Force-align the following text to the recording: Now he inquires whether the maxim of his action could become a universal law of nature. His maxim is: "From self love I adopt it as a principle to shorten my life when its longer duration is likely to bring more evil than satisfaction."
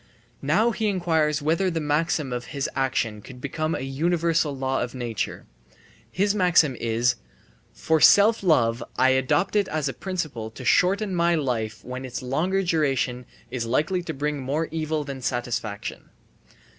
Now 0.41 0.71
he 0.71 0.87
inquires 0.87 1.43
whether 1.43 1.69
the 1.69 1.79
maxim 1.79 2.33
of 2.33 2.45
his 2.45 2.67
action 2.75 3.21
could 3.21 3.39
become 3.39 3.75
a 3.75 3.81
universal 3.81 4.57
law 4.57 4.81
of 4.81 4.95
nature. 4.95 5.45
His 6.11 6.33
maxim 6.33 6.75
is: 6.77 7.17
"From 7.75 8.01
self 8.01 8.41
love 8.41 8.83
I 8.95 9.09
adopt 9.09 9.55
it 9.55 9.67
as 9.67 9.87
a 9.87 9.93
principle 9.93 10.49
to 10.49 10.65
shorten 10.65 11.13
my 11.13 11.35
life 11.35 11.85
when 11.85 12.03
its 12.03 12.23
longer 12.23 12.63
duration 12.63 13.27
is 13.51 13.67
likely 13.67 14.01
to 14.01 14.11
bring 14.15 14.39
more 14.39 14.67
evil 14.71 15.03
than 15.03 15.21
satisfaction." 15.21 16.09